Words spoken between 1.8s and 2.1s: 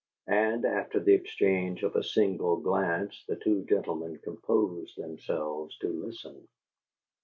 of a